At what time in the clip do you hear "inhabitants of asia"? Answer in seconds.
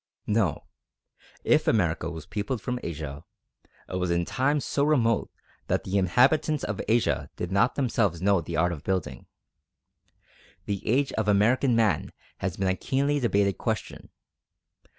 5.99-7.29